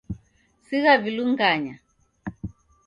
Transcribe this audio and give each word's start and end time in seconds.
Sigha 0.67 0.93
vilunganya. 1.03 1.75